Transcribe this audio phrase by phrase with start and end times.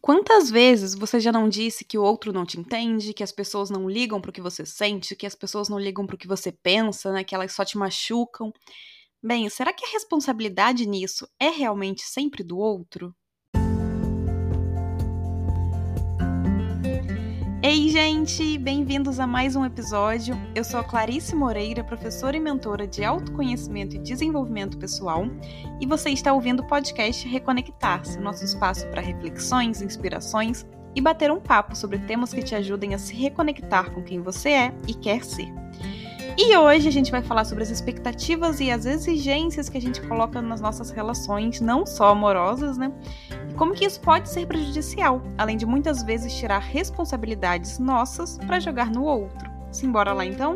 [0.00, 3.68] Quantas vezes você já não disse que o outro não te entende, que as pessoas
[3.70, 6.26] não ligam para o que você sente, que as pessoas não ligam para o que
[6.28, 8.52] você pensa, né, que elas só te machucam?
[9.22, 13.14] Bem, será que a responsabilidade nisso é realmente sempre do outro?
[17.70, 18.56] Ei, gente!
[18.56, 20.34] Bem-vindos a mais um episódio.
[20.54, 25.26] Eu sou a Clarice Moreira, professora e mentora de autoconhecimento e desenvolvimento pessoal,
[25.78, 30.64] e você está ouvindo o podcast Reconectar-se, nosso espaço para reflexões, inspirações
[30.96, 34.48] e bater um papo sobre temas que te ajudem a se reconectar com quem você
[34.48, 35.52] é e quer ser.
[36.40, 40.00] E hoje a gente vai falar sobre as expectativas e as exigências que a gente
[40.06, 42.92] coloca nas nossas relações, não só amorosas, né?
[43.50, 48.60] E como que isso pode ser prejudicial, além de muitas vezes tirar responsabilidades nossas para
[48.60, 49.50] jogar no outro.
[49.72, 50.54] Simbora lá então?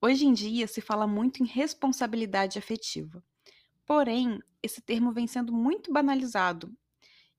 [0.00, 3.22] Hoje em dia se fala muito em responsabilidade afetiva.
[3.84, 6.72] Porém, esse termo vem sendo muito banalizado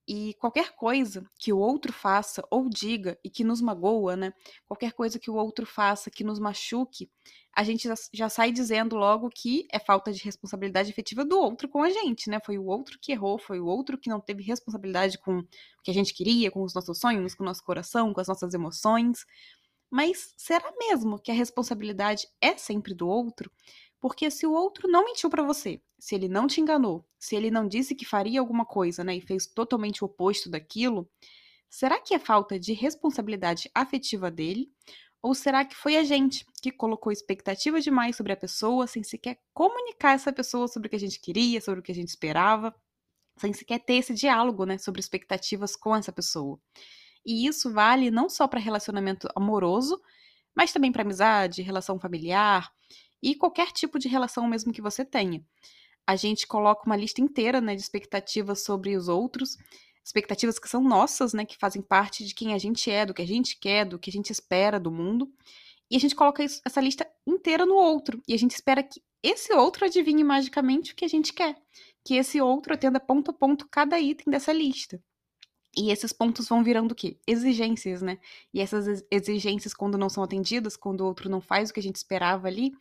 [0.06, 4.32] e qualquer coisa que o outro faça ou diga e que nos magoa, né?
[4.66, 7.08] Qualquer coisa que o outro faça que nos machuque,
[7.54, 11.82] a gente já, sai dizendo logo que é falta de responsabilidade efetiva do outro com
[11.82, 12.40] a gente, né?
[12.44, 15.46] Foi o outro que errou, foi o outro que não teve responsabilidade com o
[15.84, 18.54] que a gente queria, com os nossos sonhos, com o nosso coração, com as nossas
[18.54, 19.24] emoções.
[19.90, 23.50] Mas será mesmo que a responsabilidade é sempre do outro?
[24.02, 27.52] Porque se o outro não mentiu para você, se ele não te enganou, se ele
[27.52, 31.08] não disse que faria alguma coisa, né, e fez totalmente o oposto daquilo,
[31.70, 34.72] será que é falta de responsabilidade afetiva dele?
[35.22, 39.38] Ou será que foi a gente que colocou expectativa demais sobre a pessoa sem sequer
[39.54, 42.74] comunicar essa pessoa sobre o que a gente queria, sobre o que a gente esperava,
[43.36, 46.60] sem sequer ter esse diálogo, né, sobre expectativas com essa pessoa?
[47.24, 50.02] E isso vale não só para relacionamento amoroso,
[50.56, 52.68] mas também para amizade, relação familiar
[53.22, 55.44] e qualquer tipo de relação mesmo que você tenha.
[56.06, 59.56] A gente coloca uma lista inteira né, de expectativas sobre os outros,
[60.04, 63.22] expectativas que são nossas, né, que fazem parte de quem a gente é, do que
[63.22, 65.32] a gente quer, do que a gente espera do mundo.
[65.88, 68.20] E a gente coloca isso, essa lista inteira no outro.
[68.26, 71.54] E a gente espera que esse outro adivinhe magicamente o que a gente quer.
[72.04, 75.00] Que esse outro atenda ponto a ponto cada item dessa lista.
[75.76, 77.16] E esses pontos vão virando o quê?
[77.26, 78.18] Exigências, né?
[78.52, 81.82] E essas exigências, quando não são atendidas, quando o outro não faz o que a
[81.82, 82.72] gente esperava ali,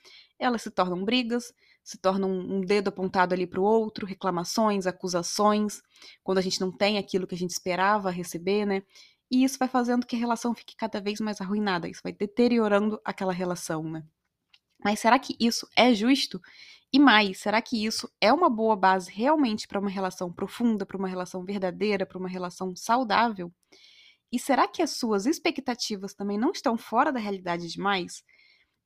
[0.41, 1.53] elas se tornam brigas,
[1.83, 5.81] se tornam um dedo apontado ali para o outro, reclamações, acusações,
[6.23, 8.81] quando a gente não tem aquilo que a gente esperava receber, né?
[9.29, 12.99] E isso vai fazendo que a relação fique cada vez mais arruinada, isso vai deteriorando
[13.05, 14.03] aquela relação, né?
[14.83, 16.41] Mas será que isso é justo?
[16.91, 20.97] E mais, será que isso é uma boa base realmente para uma relação profunda, para
[20.97, 23.53] uma relação verdadeira, para uma relação saudável?
[24.31, 28.23] E será que as suas expectativas também não estão fora da realidade demais?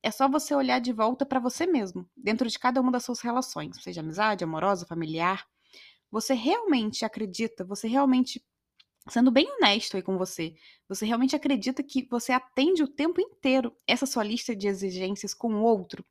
[0.06, 3.20] É só você olhar de volta para você mesmo, dentro de cada uma das suas
[3.20, 5.44] relações, seja amizade, amorosa, familiar.
[6.12, 8.40] Você realmente acredita, você realmente,
[9.08, 10.54] sendo bem honesto aí com você,
[10.88, 15.52] você realmente acredita que você atende o tempo inteiro essa sua lista de exigências com
[15.54, 16.04] o outro?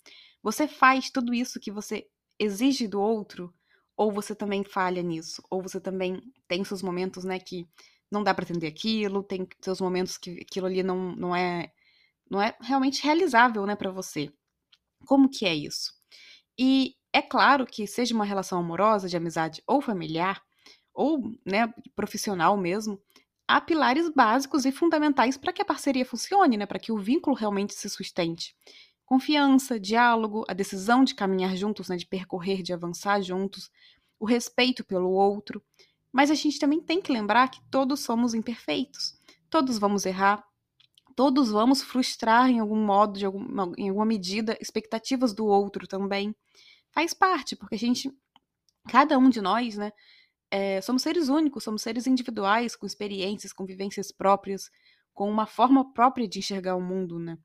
[0.43, 2.05] Você faz tudo isso que você
[2.37, 3.53] exige do outro?
[3.95, 5.41] Ou você também falha nisso?
[5.49, 7.65] Ou você também tem seus momentos, né, que
[8.11, 11.71] não dá para atender aquilo, tem seus momentos que aquilo ali não, não é
[12.35, 14.29] não é realmente realizável, né, para você.
[15.05, 15.93] Como que é isso?
[16.59, 20.41] E é claro que seja uma relação amorosa, de amizade ou familiar,
[20.93, 23.01] ou, né, profissional mesmo,
[23.47, 27.35] há pilares básicos e fundamentais para que a parceria funcione, né, para que o vínculo
[27.35, 28.53] realmente se sustente.
[29.05, 33.69] Confiança, diálogo, a decisão de caminhar juntos, né, de percorrer, de avançar juntos,
[34.19, 35.63] o respeito pelo outro.
[36.11, 39.13] Mas a gente também tem que lembrar que todos somos imperfeitos.
[39.49, 40.43] Todos vamos errar,
[41.15, 46.35] todos vamos frustrar em algum modo, de alguma, em alguma medida, expectativas do outro também.
[46.91, 48.11] Faz parte, porque a gente,
[48.89, 49.91] cada um de nós, né,
[50.51, 54.69] é, somos seres únicos, somos seres individuais, com experiências, com vivências próprias,
[55.13, 57.37] com uma forma própria de enxergar o mundo, né?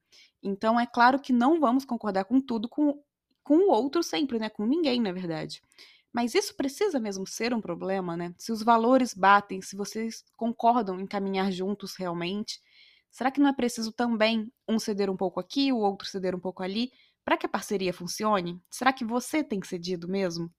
[0.42, 3.00] Então é claro que não vamos concordar com tudo com,
[3.42, 4.48] com o outro sempre, né?
[4.48, 5.62] Com ninguém, na verdade.
[6.12, 8.34] Mas isso precisa mesmo ser um problema, né?
[8.36, 12.60] Se os valores batem, se vocês concordam em caminhar juntos realmente,
[13.10, 16.40] Será que não é preciso também um ceder um pouco aqui, o outro ceder um
[16.40, 16.90] pouco ali,
[17.24, 18.60] para que a parceria funcione?
[18.70, 20.50] Será que você tem cedido mesmo?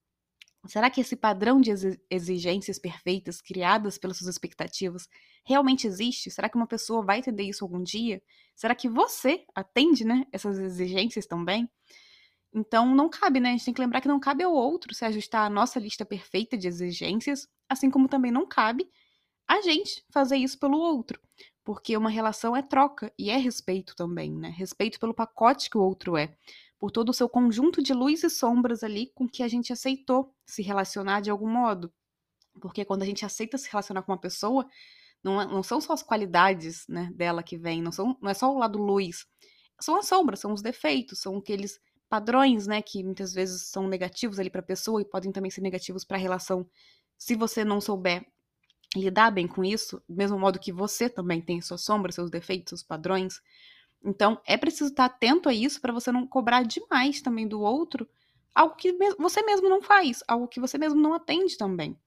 [0.68, 1.72] Será que esse padrão de
[2.10, 5.08] exigências perfeitas criadas pelas suas expectativas
[5.44, 6.30] realmente existe?
[6.30, 8.22] Será que uma pessoa vai entender isso algum dia?
[8.56, 11.68] Será que você atende, né, essas exigências também?
[12.54, 13.50] Então não cabe, né?
[13.50, 16.06] A gente tem que lembrar que não cabe ao outro se ajustar à nossa lista
[16.06, 18.88] perfeita de exigências, assim como também não cabe
[19.48, 21.20] a gente fazer isso pelo outro
[21.64, 24.50] porque uma relação é troca e é respeito também, né?
[24.50, 26.36] Respeito pelo pacote que o outro é.
[26.80, 30.34] por todo o seu conjunto de luz e sombras ali com que a gente aceitou
[30.46, 31.94] se relacionar de algum modo.
[32.60, 34.68] Porque quando a gente aceita se relacionar com uma pessoa,
[35.24, 38.34] não, é, não são só as qualidades né, dela que vêm, não, são, não é
[38.34, 39.28] só o lado luz,
[39.80, 41.80] são as sombras, são os defeitos, são aqueles
[42.10, 45.62] padrões, né, que muitas vezes são negativos ali para a pessoa e podem também ser
[45.62, 46.68] negativos para a relação.
[47.18, 48.26] Se você não souber
[48.96, 52.70] lidar bem com isso, do mesmo modo que você também tem suas sombras, seus defeitos,
[52.70, 53.42] seus padrões.
[54.04, 58.08] Então, é preciso estar atento a isso para você não cobrar demais também do outro
[58.54, 61.98] algo que você mesmo não faz, algo que você mesmo não atende também.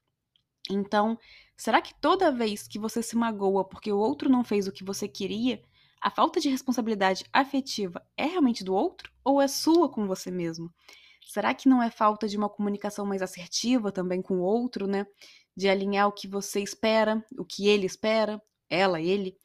[0.70, 1.18] Então,
[1.56, 4.84] será que toda vez que você se magoa porque o outro não fez o que
[4.84, 5.62] você queria,
[6.00, 10.72] a falta de responsabilidade afetiva é realmente do outro ou é sua com você mesmo?
[11.26, 15.06] Será que não é falta de uma comunicação mais assertiva também com o outro, né?
[15.56, 19.36] De alinhar o que você espera, o que ele espera, ela, ele,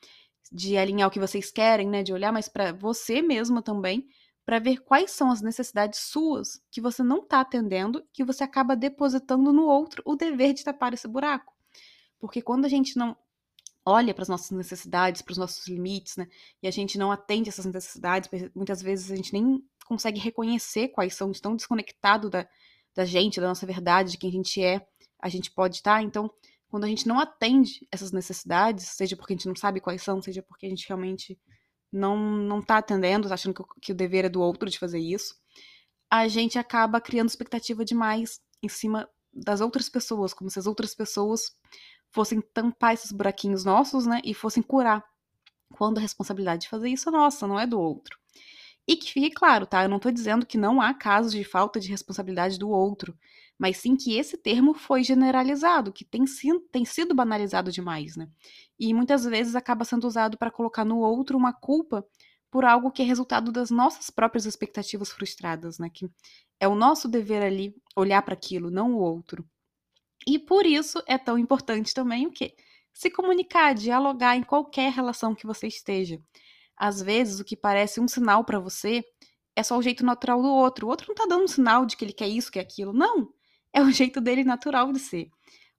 [0.51, 2.03] de alinhar o que vocês querem, né?
[2.03, 4.07] De olhar mais para você mesma também,
[4.45, 8.75] para ver quais são as necessidades suas que você não está atendendo, que você acaba
[8.75, 11.53] depositando no outro o dever de tapar esse buraco.
[12.19, 13.15] Porque quando a gente não
[13.85, 16.27] olha para as nossas necessidades, para os nossos limites, né?
[16.61, 21.15] E a gente não atende essas necessidades, muitas vezes a gente nem consegue reconhecer quais
[21.15, 22.47] são, estão desconectado da,
[22.95, 24.85] da gente, da nossa verdade, de quem a gente é,
[25.19, 26.01] a gente pode estar.
[26.01, 26.31] Então,
[26.69, 30.21] quando a gente não atende essas necessidades, seja porque a gente não sabe quais são,
[30.21, 31.39] seja porque a gente realmente
[31.91, 34.99] não não tá atendendo, tá achando que, que o dever é do outro de fazer
[34.99, 35.35] isso,
[36.09, 40.95] a gente acaba criando expectativa demais em cima das outras pessoas, como se as outras
[40.95, 41.51] pessoas
[42.11, 45.03] fossem tampar esses buraquinhos nossos, né, e fossem curar.
[45.73, 48.17] Quando a responsabilidade de fazer isso é nossa, não é do outro.
[48.87, 49.83] E que fique claro, tá?
[49.83, 53.15] Eu não tô dizendo que não há casos de falta de responsabilidade do outro,
[53.59, 58.29] mas sim que esse termo foi generalizado, que tem, sido, tem sido banalizado demais, né?
[58.79, 62.05] E muitas vezes acaba sendo usado para colocar no outro uma culpa
[62.49, 65.89] por algo que é resultado das nossas próprias expectativas frustradas, né?
[65.93, 66.09] Que
[66.59, 69.45] é o nosso dever ali olhar para aquilo, não o outro.
[70.25, 72.55] E por isso é tão importante também o quê?
[72.93, 76.19] Se comunicar, dialogar em qualquer relação que você esteja.
[76.77, 79.03] Às vezes, o que parece um sinal para você
[79.55, 80.87] é só o jeito natural do outro.
[80.87, 82.93] O outro não tá dando um sinal de que ele quer isso, quer aquilo.
[82.93, 83.33] Não.
[83.73, 85.29] É o jeito dele natural de ser.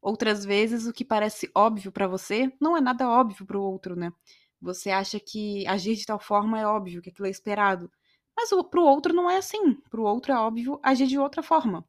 [0.01, 3.97] Outras vezes, o que parece óbvio para você não é nada óbvio para o outro,
[3.97, 4.13] né?
[4.61, 7.91] Você acha que agir de tal forma é óbvio, que aquilo é esperado.
[8.37, 9.75] Mas para o outro não é assim.
[9.91, 11.85] Para o outro é óbvio agir de outra forma.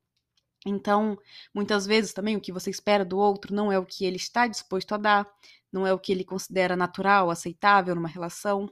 [0.65, 1.17] Então,
[1.53, 4.47] muitas vezes também o que você espera do outro não é o que ele está
[4.47, 5.27] disposto a dar,
[5.71, 8.69] não é o que ele considera natural, aceitável numa relação.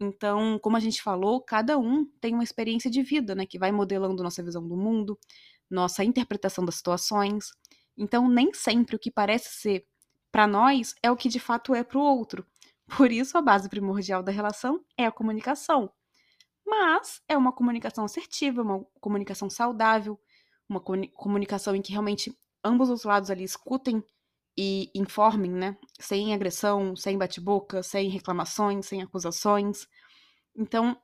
[0.00, 3.72] Então, como a gente falou, cada um tem uma experiência de vida, né, que vai
[3.72, 5.18] modelando nossa visão do mundo,
[5.74, 7.46] nossa interpretação das situações.
[7.96, 9.86] Então, nem sempre o que parece ser
[10.32, 12.46] para nós é o que de fato é para o outro.
[12.96, 15.90] Por isso, a base primordial da relação é a comunicação.
[16.66, 20.18] Mas é uma comunicação assertiva, uma comunicação saudável,
[20.68, 24.02] uma comunicação em que realmente ambos os lados ali escutem
[24.56, 25.76] e informem, né?
[26.00, 29.86] Sem agressão, sem bate-boca, sem reclamações, sem acusações.
[30.56, 30.96] Então,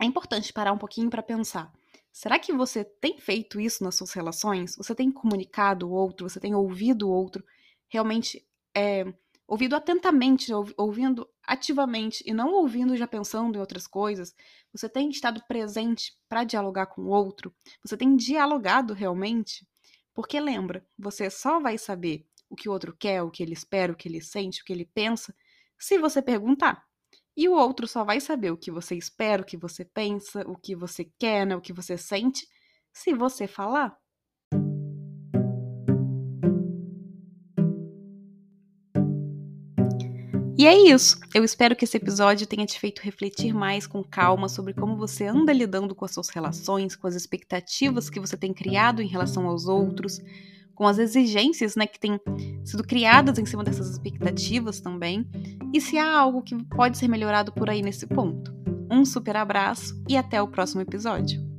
[0.00, 1.72] é importante parar um pouquinho para pensar.
[2.12, 4.76] Será que você tem feito isso nas suas relações?
[4.76, 6.28] Você tem comunicado o outro?
[6.28, 7.44] Você tem ouvido o outro?
[7.88, 9.04] Realmente é,
[9.46, 14.34] ouvido atentamente, ouvindo ativamente e não ouvindo já pensando em outras coisas?
[14.72, 17.54] Você tem estado presente para dialogar com o outro?
[17.84, 19.66] Você tem dialogado realmente?
[20.14, 23.92] Porque lembra, você só vai saber o que o outro quer, o que ele espera,
[23.92, 25.34] o que ele sente, o que ele pensa,
[25.78, 26.84] se você perguntar.
[27.36, 30.56] E o outro só vai saber o que você espera, o que você pensa, o
[30.56, 32.46] que você quer, né, o que você sente,
[32.92, 33.96] se você falar.
[40.60, 41.18] E é isso.
[41.34, 45.24] Eu espero que esse episódio tenha te feito refletir mais com calma sobre como você
[45.26, 49.46] anda lidando com as suas relações, com as expectativas que você tem criado em relação
[49.46, 50.20] aos outros,
[50.80, 52.18] com as exigências né, que têm
[52.64, 55.28] sido criadas em cima dessas expectativas também,
[55.74, 58.50] e se há algo que pode ser melhorado por aí nesse ponto.
[58.90, 61.49] Um super abraço e até o próximo episódio.